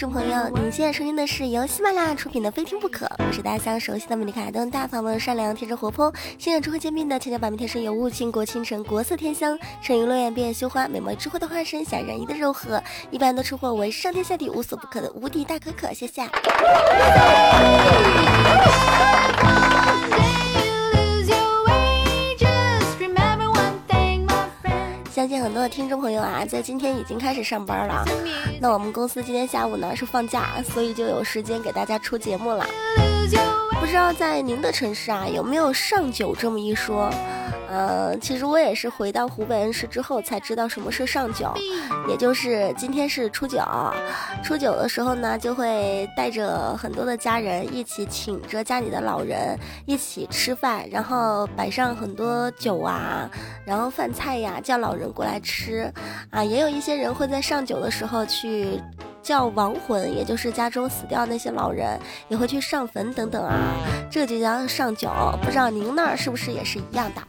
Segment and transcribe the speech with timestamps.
[0.00, 15.92] 众朋友，您现在收听的是由喜马拉雅出品的《非听不可》，我是大家熟悉的美丽可爱、的大方、温善良、天真活泼、性感智慧兼并的千娇百媚、天生尤物、倾国倾城、国色天香、沉鱼落雁、闭月羞花、美貌智慧的化身、小人鱼的柔和，一般都称呼为上天下地无所不可的无敌大可可。
[15.92, 16.22] 谢谢。
[25.50, 28.04] 很多的听众朋友啊，在今天已经开始上班了。
[28.60, 32.64] 那我们公司今天下午呢是放假，所以就有时间给大家出节目了。
[33.80, 37.12] 不知道在您的城市啊，有没有上酒这么一说？
[37.70, 41.54] 呃，其实我也是回到湖北恩施之后才知道什么是上九，
[42.08, 43.62] 也就是今天是初九，
[44.42, 53.30] 初九的时候呢，就会带着很多的家人一起请着家里的老人一起吃饭，然后摆上很多酒啊，
[53.64, 55.92] 然后饭菜呀，叫老人过来吃，
[56.30, 58.82] 啊，也有一些人会在上九的时候去
[59.22, 63.76] 叫亡魂，也就是家中死掉那些老人也会去上坟等等啊，
[64.10, 65.08] 这就叫上九，
[65.40, 67.22] 不知道您那儿是不是也是一样的？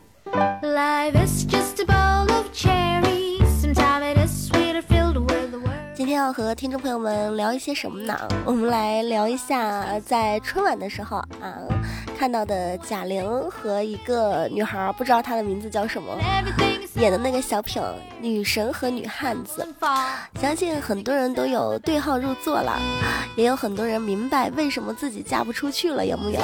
[5.94, 8.18] 今天要和听众朋友们聊一些什么呢？
[8.44, 11.60] 我们来聊一下在春晚的时候啊
[12.18, 16.14] 看到的贾玲和一个女孩，不知道她的名字叫什么，
[16.96, 17.82] 演的那个小品
[18.20, 19.66] 《女神和女汉子》，
[20.40, 22.80] 相信很多人都有对号入座了，
[23.36, 26.40] 也有很多人明白为什么自己嫁不出去了，有木有？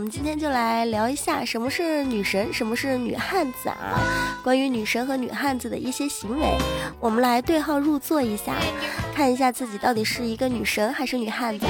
[0.00, 4.00] 我们今天就来聊一下什么是女神，什么是女汉子啊？
[4.42, 6.56] 关于女神和女汉子的一些行为，
[6.98, 8.56] 我们来对号入座一下，
[9.14, 11.66] 看一下自己到底是一个女神还是女汉子。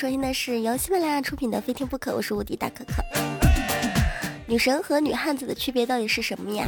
[0.00, 3.04] 收听的是由喜马拉雅出品的《非听不可》，我是无敌大可可。
[4.46, 6.66] 女神和女汉子的区别到底是什么呀？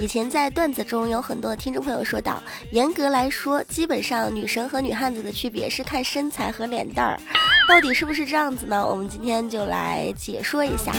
[0.00, 2.40] 以前在段子中有很多听众朋友说到，
[2.70, 7.20] 严格来说，基本上女神和女汉子的区别是看身材和脸蛋儿，
[7.68, 8.88] 到底是不是这样子呢？
[8.88, 10.92] 我们今天就来解说一下。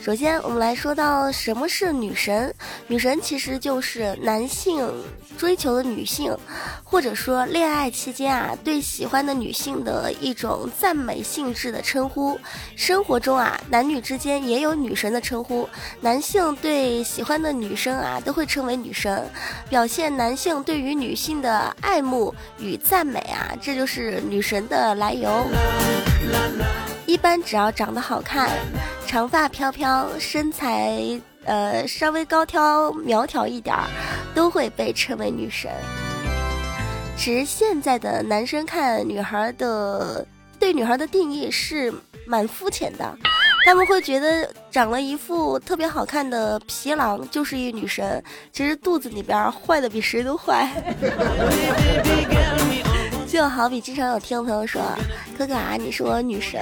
[0.00, 2.54] 首先，我们来说到什么是女神。
[2.86, 4.88] 女神其实就是男性
[5.36, 6.36] 追求的女性，
[6.82, 12.38] 或者说恋爱期间啊对喜欢的女性的一种赞美性质的称呼。
[12.74, 15.68] 生活中啊，男女之间也有女神的称呼。
[16.00, 19.28] 男性对喜欢的女生啊都会称为女神，
[19.68, 25.46] 表现男性对于女性的爱慕与赞美啊，这就是女神的来由。
[27.06, 28.50] 一般只要长得好看。
[29.06, 31.00] 长发飘飘，身材
[31.46, 33.88] 呃稍微高挑苗条一点儿，
[34.34, 35.70] 都会被称为女神。
[37.16, 40.26] 其实现在的男生看女孩的，
[40.58, 41.92] 对女孩的定义是
[42.26, 43.16] 蛮肤浅的，
[43.64, 48.22] 他们会觉得长了一副特别好看的皮囊就是一女神，
[48.52, 50.68] 其实肚子里边坏的比谁都坏。
[53.26, 54.80] 就好比经常有听朋友说
[55.36, 56.60] ：“哥哥啊，你是我女神。”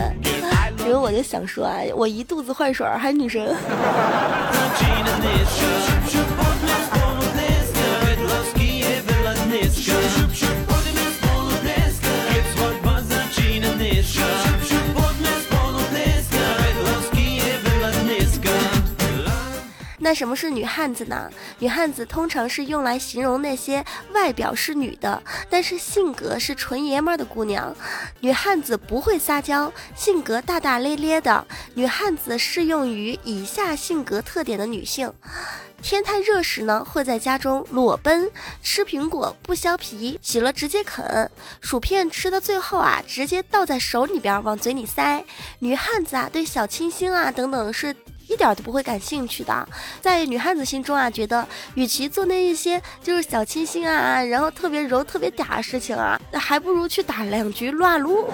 [0.84, 3.56] 比如我就想说啊，我一肚子坏水儿还女神。
[20.14, 21.30] 什么是女汉子呢？
[21.58, 27.74] 女汉子通常是用来形容那些外表是女的，但是性格是纯爷们儿的姑娘。
[28.20, 31.46] 女汉子不会撒娇，性格大大咧咧的。
[31.74, 35.12] 女汉子适用于以下性格特点的女性。
[35.82, 38.30] 天太热时呢，会在家中裸奔，
[38.62, 45.22] 吃苹果不削皮，洗了直接啃，薯片吃到最后啊，直接倒在手里边往嘴里塞。
[45.58, 47.94] 女汉子啊，对小清新啊等等是
[48.28, 49.68] 一点都不会感兴趣的。
[50.00, 58.28] 在女汉子心中啊，觉得与其做那一些就是小清新啊，然后特别柔特别嗲的事情啊，还不如去打两局撸啊撸。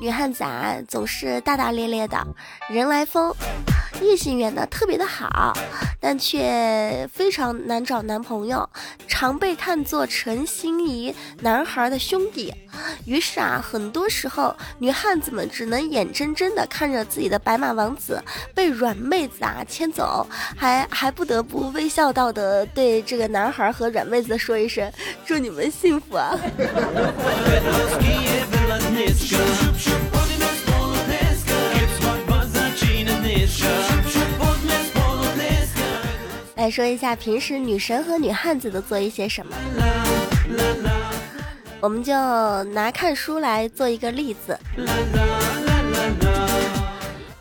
[0.00, 2.16] 女汉子啊，总是大大咧咧的，
[2.68, 3.34] 人来疯，
[4.00, 5.52] 异性缘呢特别的好，
[5.98, 8.68] 但却非常难找男朋友，
[9.18, 12.52] 常被看作陈心怡男孩的兄弟。
[13.06, 18.22] 于是啊，很多时候女汉子们只能眼睁睁的看着自己的白马王子
[18.54, 24.92] 被软妹子啊牵走，还 还不得不微笑道的对这个男孩和软妹子说一声：
[25.24, 26.38] 祝你们幸福啊！
[36.56, 39.54] 来说一下平时女神和女汉子都做一些什么，
[41.80, 42.14] 我们就
[42.72, 44.58] 拿看书来做一个例子。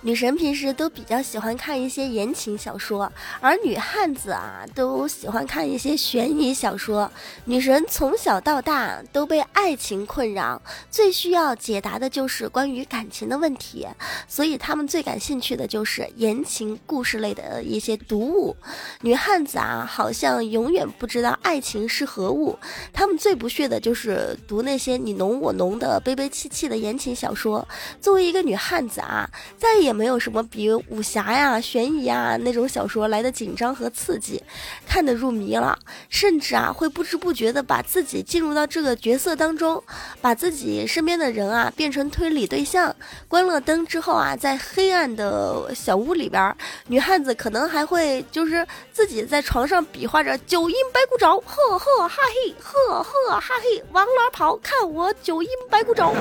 [0.05, 3.11] 女神平时都比较喜欢看一些言情小说，
[3.41, 7.11] 而女汉子啊都喜欢看一些悬疑小说。
[7.45, 10.61] 女神从小到大都被爱情困扰，
[10.91, 13.87] 最需要解答的就是关于感情的问题，
[14.27, 18.55] 所以她们最感兴趣的就是言情故事类的一些读物。
[19.01, 22.55] 女汉子啊，好像永远不知道爱情是何物，
[22.93, 27.67] 她们最不屑的就是读那些你侬我侬的悲悲戚戚的言情小说。
[27.99, 34.43] 作为一个女汉子啊，再也没有什么比武侠呀、悬疑呀那种小说来的紧张和刺激，
[34.85, 35.77] 看得入迷了，
[36.09, 39.81] 甚至啊会不知不觉的把自己进入到这个角色当中，
[40.21, 42.95] 把自己身边的人啊变成推理对象。
[43.27, 46.55] 关了灯之后啊，在黑暗的小屋里边，
[46.87, 54.55] 女汉子可能还会就是自己在床上比划着九阴白骨爪，呵呵哈嘿，呵呵哈嘿，往哪跑？
[54.57, 56.13] 看我九阴白骨爪。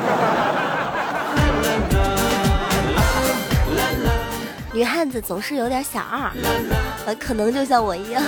[4.74, 6.32] 女汉子总是有点小二，
[7.06, 8.20] 呃，可能就像我一样。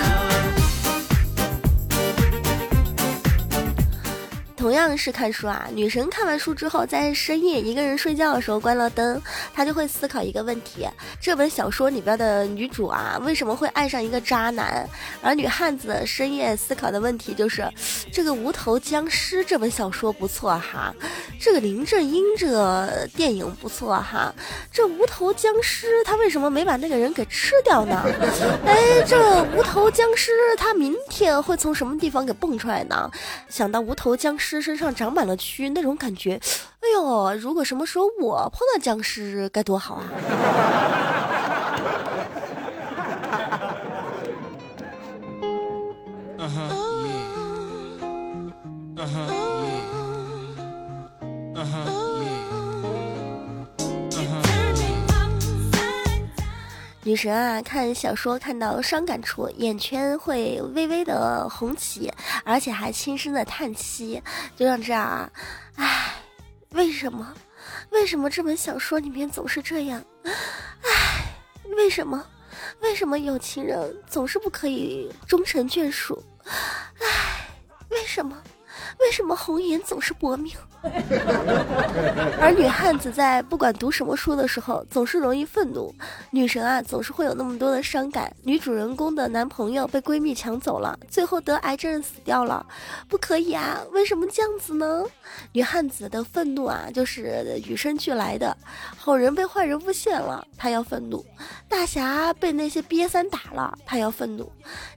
[4.56, 9.20] 同样是看书啊，女神看完书之后，在深夜一个人睡觉的时候关了灯，
[9.52, 10.88] 她就会思考一个问题：
[11.20, 14.88] 这本小说里边的女主啊，为什么会爱上一个渣男？
[15.22, 17.68] 而女汉子深夜思考的问题就是：
[18.12, 20.92] 这个无头僵尸这本小说不错哈，
[21.38, 24.34] 这个林正英这电影不错哈，
[24.72, 28.02] 这无头僵尸他为什么没把那个人给吃掉呢？
[28.66, 33.10] 哎，这无头僵尸他明天会从什么地方给蹦出来呢？
[33.48, 34.56] 想到无头僵尸。
[34.66, 36.40] 身上长满了蛆，那种感觉，
[36.80, 37.34] 哎呦！
[37.34, 41.15] 如果什么时候我碰到僵尸，该多好啊！
[57.06, 62.12] 女神啊，看小说看到伤感处，眼圈会微微的红起，
[62.44, 64.20] 而且还轻声的叹息，
[64.56, 65.30] 就像这样啊，
[65.76, 66.14] 唉，
[66.70, 67.32] 为什么？
[67.90, 70.02] 为什么这本小说里面总是这样？
[70.24, 71.32] 唉，
[71.76, 72.26] 为什么？
[72.80, 76.20] 为什么有情人总是不可以终成眷属？
[76.44, 77.46] 唉，
[77.88, 78.36] 为什么？
[78.98, 80.54] 为什么红颜总是薄命？
[82.40, 85.92] 而女汉子在不管读什么书的时候，总是容易愤怒。
[86.30, 88.32] 女神啊，总是会有那么多的伤感。
[88.42, 92.64] 女主人公的男朋友被闺蜜抢走了，最后得癌症死掉了，
[93.08, 93.80] 不可以啊！
[93.92, 95.04] 为什么这样子呢？
[95.52, 98.56] 女汉子的愤怒啊，就是与生俱来的。
[98.96, 101.18] 好人被坏人诬陷了，她要愤怒；
[101.68, 104.50] 大侠被那些瘪三打了，她要愤怒。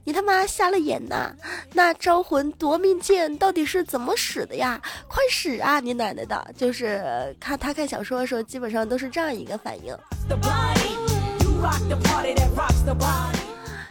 [0.04, 1.32] 你他妈瞎了眼呐！
[1.72, 4.80] 那招魂夺命剑到底是怎么使的呀？
[5.08, 5.80] 快使啊！
[5.80, 6.54] 你奶奶的！
[6.56, 9.92] 就是看他看小说的时候，基本上都是这样一个反应。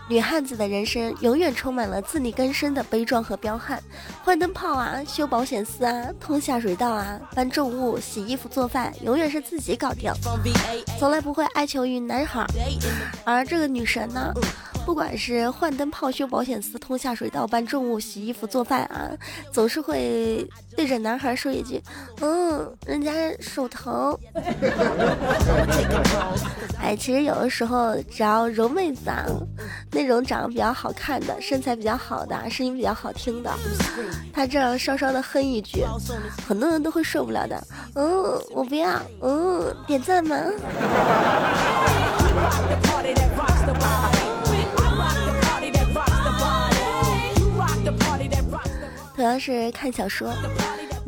[0.08, 3.84] 女汉子的人生永远充满了自力更生的悲壮和彪悍，
[4.24, 10.14] 换灯泡啊，修保险丝啊，通下水道啊，搬重物、洗衣服、做饭，永远是自己搞定，
[10.98, 12.48] 从来不会哀求于男孩。
[13.26, 14.34] 而这个女神呢？
[14.90, 19.08] 不管是换灯泡、修保险丝、通下水道、搬重物、洗衣服、做饭啊，
[19.52, 20.44] 总是会
[20.76, 21.80] 对着男孩说一句
[22.22, 24.18] ：“嗯，人家手疼。
[26.82, 29.28] ”哎，其实有的时候，只要柔妹子啊，
[29.92, 33.52] 那种长得比较好看的、身材比较好的、声音比较好听的，
[34.34, 35.86] 他这样稍稍的哼一句，
[36.48, 37.64] 很多人都会受不了的。
[37.94, 39.00] 嗯，我不要。
[39.22, 40.36] 嗯，点赞吗？
[49.20, 50.34] 主要是看小说。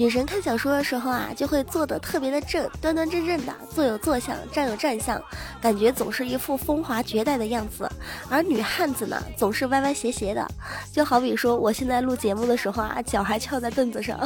[0.01, 5.21] 女神看小说的时候啊，就会坐得特别的正，端端正正的，坐有坐相，站有站相，
[5.61, 7.87] 感觉总是一副风华绝代的样子。
[8.27, 10.43] 而女汉子呢，总是歪歪斜斜的，
[10.91, 14.19] 就好比说我现在录节目的时候啊，脚还翘在凳子上。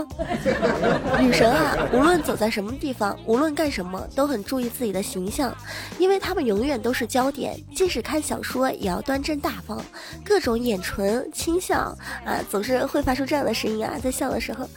[1.19, 5.53] 女神啊，无论走在什么地方，无论干什么，都很注意自己的形象，
[5.99, 9.83] 因为她们永远都是焦点，即使看小说也要端正大方，
[10.23, 14.65] 各种眼唇轻笑啊，总是会发出这样的声音啊，在笑的时候。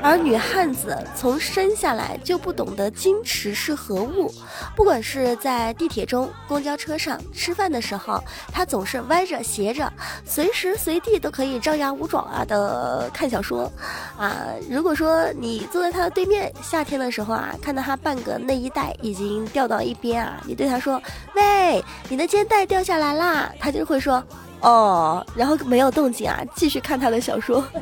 [0.00, 4.32] 而女汉子从生下来就不懂得矜持是何物，
[4.76, 8.22] 不管是在地铁中、公交车上、吃饭的时候，
[8.52, 9.92] 她总是歪着斜着，
[10.24, 13.70] 随时随地都可以张牙舞爪啊的看小说。
[14.16, 21.02] 啊，如果说你坐在她的对面，夏天的时候啊，看到她半个内衣带已经掉到一边啊，你对她说
[21.34, 24.22] ：“喂，你的肩带掉下来啦！”她就会说。
[24.60, 27.64] 哦，然后没有动静啊，继续看他的小说。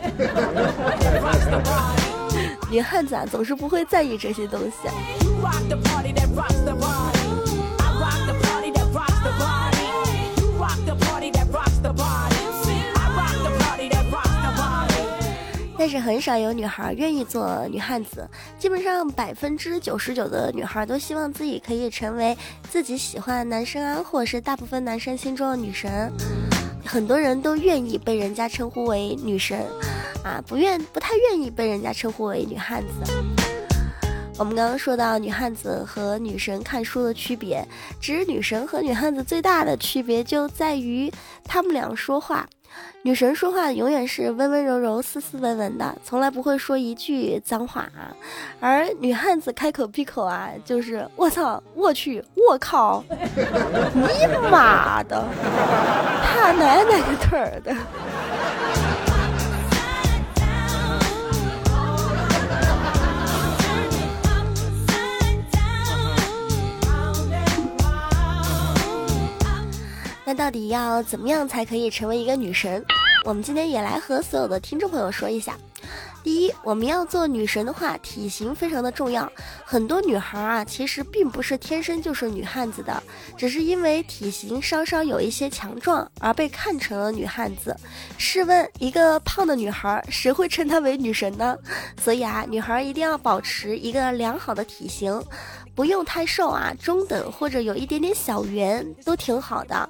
[2.70, 4.88] 女汉子啊，总是不会在意这些东西。
[15.78, 18.28] 但是很少有女孩愿意做女汉子，
[18.58, 22.36] 基本上百分之九十九的女孩都希望自己可以成为
[22.68, 26.12] 自己喜欢的男生啊，或者是大部分男生心中的女神。
[26.86, 29.66] 很多人都愿意被人家称呼为女神，
[30.22, 33.12] 啊，不愿不太愿意被人家称呼为女汉子。
[34.38, 37.66] 我们刚刚说到女汉子和女神看书的区别，
[38.00, 41.10] 其实女神和女汉子最大的区别就在于
[41.42, 42.46] 她们俩说话。
[43.02, 48.10] 女神说话永远是温温柔柔、斯斯文文的，从来不会说一句脏话啊。
[48.58, 53.04] 而女汉子开口闭口啊，就是我操、我去、我靠、
[53.94, 55.24] 你妈的、
[56.24, 57.74] 他奶奶个腿儿的。
[70.28, 72.84] 那到底要怎么样才可以成为一个女神？
[73.24, 75.56] 我们今天也来和所有的听众朋友说一下。
[76.24, 79.30] 第一，我们要做女神的话，体型非常的重要。
[79.64, 83.00] 很多女孩啊，其实并不是天生就是女汉子的，
[83.36, 87.76] 只是因为体型稍稍有一些强壮而被看成了女汉子。
[88.18, 91.56] 试问，一个胖的女孩，谁会称她为女神呢？
[92.02, 95.22] 所以啊，女孩一定要保持一个良好的体型。
[95.76, 99.88] 不用太瘦啊，中等或者有一点点小圆都挺好的。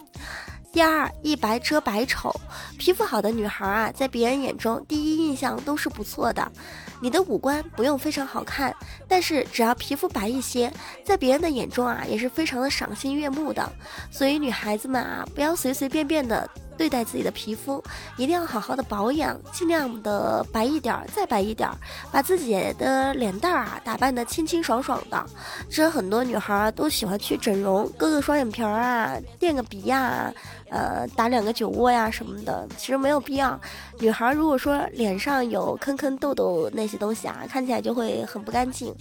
[0.73, 2.35] 第二，一白遮百丑，
[2.76, 6.52] 皮肤好的女孩啊，在别人眼中第一印象都是不错的。
[7.00, 8.75] 你的五官不用非常好看，
[9.09, 10.71] 但是只要皮肤白一些，
[11.02, 13.73] 在别人的眼中啊，也是非常的赏心悦目的。
[14.11, 16.50] 所以女孩子们啊，不要随随便便的。
[16.76, 17.83] 对待自己的皮肤，
[18.16, 21.68] 一定要好好的保养，尽量的白一点，再白一点，
[22.12, 25.25] 把自己的脸蛋儿啊打扮的清清爽爽的。
[25.68, 30.33] 其实很多女孩儿都喜欢去整容，割个双眼皮儿啊，垫个鼻呀，
[30.71, 33.59] 呃，打两个酒窝呀什么的，其实没有必要。
[33.99, 38.95] 女孩儿如果说脸上有坑坑痘痘那些东西啊，看起来就会很不干净。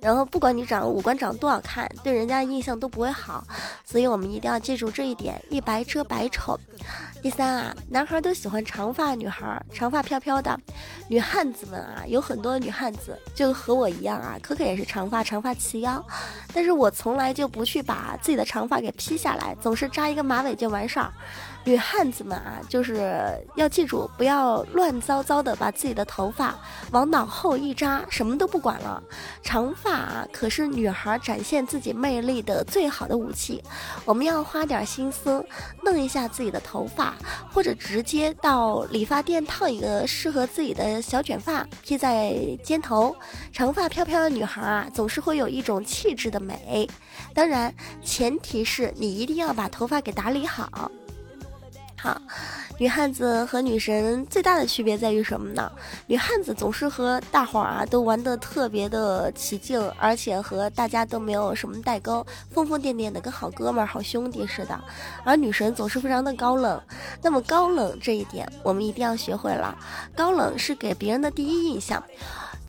[0.00, 3.44] 然后不管你长五官长多好看，对人家印象都不会好。
[3.84, 6.58] 所以我们一定要记住这一点：一白遮百丑。
[7.22, 10.58] 第三啊，男孩都喜欢长发女孩，长发飘飘的。
[11.06, 16.02] 女汉子们啊，有很多女汉子就和我一样啊，可可也是长发，长发齐腰。
[16.54, 21.12] 但是我从来就不去把自己的长发给披下来，总是扎一个马尾就完事儿。
[21.64, 23.12] 女汉子们啊，就是
[23.54, 26.58] 要记住，不要乱糟糟的把自己的头发
[26.90, 29.02] 往脑后一扎，什么都不管了。
[29.42, 33.62] 长发啊，可是女孩展现自己魅力的最好的武器。
[34.04, 35.44] 我们要花点心思
[35.82, 37.14] 弄一下自己的头发，
[37.52, 43.14] 或者直接到理发店烫一个适合自己的小卷发，披在肩头。
[43.52, 46.88] 长发飘飘的女孩啊，总是会有一种气质的美。
[47.34, 50.90] 当然，前提是你一定要把头发给打理好。
[52.02, 52.18] 好，
[52.78, 55.70] 女汉子和女神最大的区别在于什么呢？
[56.06, 64.80] 女汉子总是和大伙儿啊都玩得特别的起劲，而且和大家都没有什么代沟，疯疯癫癫的跟好哥们儿、好兄弟似的。
[65.24, 66.80] 而女神总是非常的高冷。
[67.20, 69.76] 那么高冷这一点，我们一定要学会了。
[70.16, 72.02] 高冷是给别人的第一印象。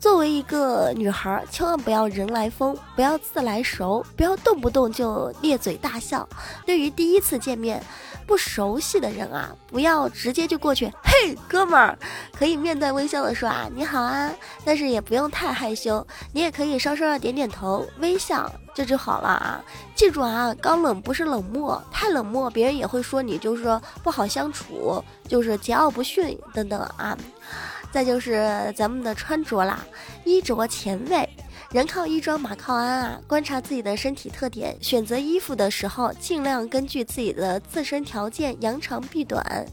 [0.02, 6.28] 作为一个女孩，千万不要人来疯，不要自来熟，不要动不动就咧嘴大笑。
[6.66, 7.80] 对于第一次见面，
[8.26, 11.96] 不熟悉的人啊，不要直接就过去，嘿，哥们儿，
[12.36, 14.28] 可以面带微笑的说啊，你好啊，
[14.64, 19.64] 但是也不用太害羞，你也可以稍稍的点点头，微笑，这就好了啊。
[19.94, 27.16] 记住啊，高冷不是冷漠，太冷漠别人也会说你就是说不好相处，就是桀骜不驯等等啊。
[27.92, 29.84] 再就是咱们的穿着啦，
[30.24, 31.28] 衣着前卫，
[31.72, 33.20] 人靠衣装，马靠鞍啊。
[33.26, 39.66] 观察自己的身体特点，选择衣服的时候，尽量根据自己的自身条件扬长避短，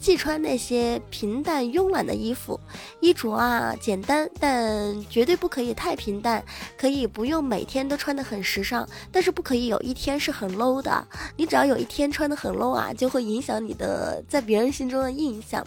[0.00, 2.58] 忌穿那些平淡慵懒的衣服。
[3.00, 6.42] 衣着啊，简单，但绝对不可以太平淡。
[6.78, 11.06] 可以不用每天都穿得很时尚，但是不可以有一天是很 low 的。
[11.36, 15.62] 你只要有一天穿得很 low 啊，就会影响你的在别人心中的印象。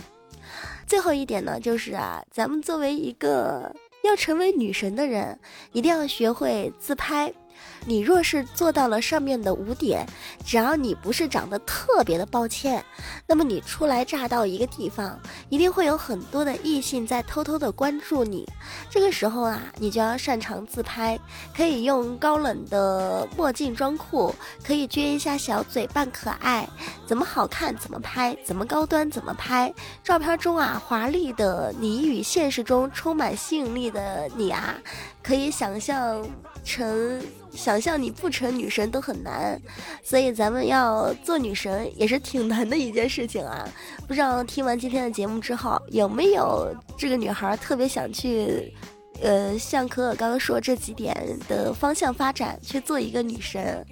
[0.90, 3.72] 最后一点呢，就是啊，咱们作为一个
[4.04, 5.40] 要成为女神的人，
[5.72, 7.32] 一定要学会自拍。
[7.86, 10.06] 你若是做到了上面的五点，
[10.46, 12.84] 只要你不是长得特别的抱歉，
[13.26, 15.20] 那么你初来乍到一个地方，
[15.50, 18.48] 一定会有很多的异性在偷偷的关注你。
[18.90, 21.20] 这个时候啊，你就要擅长自拍，
[21.56, 24.34] 可以用高冷的墨镜装酷，
[24.64, 26.68] 可以撅一下小嘴扮可爱，
[27.06, 29.74] 怎么好看怎么拍，怎么高端怎么拍。
[30.04, 34.76] 照片中啊，华丽的你与现实中充满吸引力的你啊，
[35.30, 36.28] 可以想象
[36.64, 37.22] 成。
[37.52, 39.60] 想象你不成女神都很难，
[40.04, 43.68] 所以咱们要做女神也是挺难的一件事情啊！
[44.08, 48.72] 不知道听完今天的节目之后，有没有这个女孩特别想去，
[49.22, 51.16] 呃，像可可刚刚说这几点
[51.48, 53.86] 的方向发展，去做一个女神？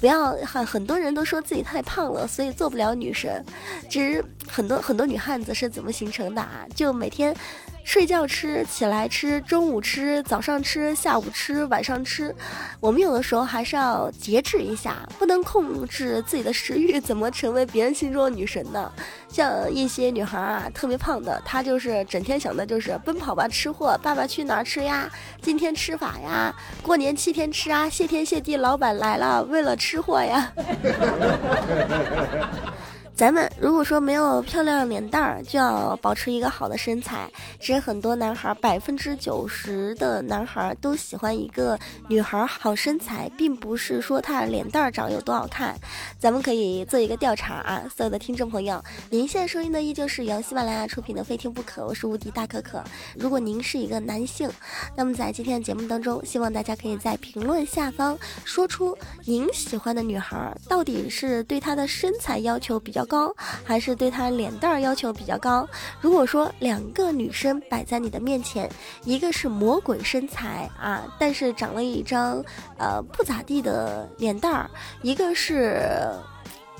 [0.00, 3.44] 不要很很多人都说自己太胖了，所以做不了女神。
[3.88, 6.66] 其实很多很多女汉子是怎么形成的啊？
[6.74, 7.34] 就每天。
[7.82, 12.32] 睡觉吃，起来吃，中午吃，早上吃，下午吃，晚上吃。
[12.78, 18.92] 我们有的时候还是要节制一下，不能控制自己的食欲，怎么成为别人心中的女神呢？
[19.32, 25.08] 像一些女孩啊，特别胖的，她就是整天想的就是奔跑吧吃货，爸爸去哪儿吃呀？
[25.40, 26.54] 今天吃法呀？
[26.82, 27.88] 过年七天吃啊？
[27.88, 30.52] 谢天谢地，老板来了，为了吃货呀。
[33.20, 37.30] 咱们如果说没有漂亮脸蛋儿，就要保持一个好的身材。
[37.60, 41.78] 其实很多男孩，百分之九十的男孩都喜欢一个
[42.08, 45.78] 女孩好身材，并不是说她脸蛋儿长有多好看。
[46.18, 52.82] 咱们可以做一个调查啊，所有的听众朋友，您现在收听的依旧是由喜马拉雅出品的《非听不可》，我是无敌大可可。
[53.18, 54.48] 如果您是一个男性，
[54.96, 63.06] 那么在今天的节目当中，希望大家可以在评论下方说出您喜欢的女孩到底是对她的身材要求比较。
[63.10, 65.68] 高还是对他脸蛋儿要求比较高。
[66.00, 68.70] 如果说两个女生摆在你的面前，
[69.04, 72.40] 一个是魔鬼身材啊，但是长了一张
[72.78, 74.70] 呃不咋地的脸蛋儿，
[75.02, 75.82] 一个是。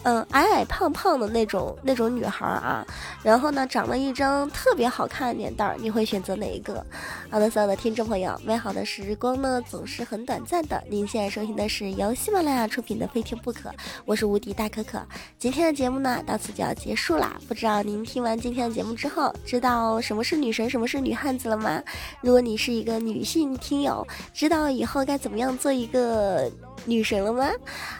[0.02, 2.86] 嗯，矮矮胖胖的那种那种女孩啊，
[3.22, 6.82] 然后呢，长了一张特别好看的脸蛋儿，你会选择哪一个？
[7.28, 10.82] 好的，所有的听众朋友，美好的时光呢总是很短暂的。
[10.88, 13.68] 您现在收听的是由喜马拉雅出品的《非听不可》，
[14.06, 14.98] 我是无敌大可可。
[15.38, 21.82] 今天的节目呢到此就要结束啦，不知道您听完今天的节目之后，知道什么是女神，什么是女汉子了吗？
[22.22, 26.50] 如果你是一个女性听友，知道以后该怎么样做一个？
[26.86, 27.46] 女神了吗？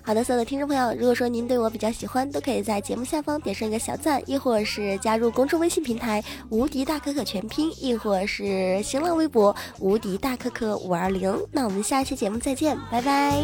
[0.03, 11.35] 好的，所有的听众朋友，如果说您对我比较喜欢，都可以在节目下方点上一个小赞，亦或是加入公众微信平台“无敌大可可全拼”，亦或是新浪微博“无敌大可可五二零”。
[11.53, 13.43] 那我们下期节目再见，拜拜。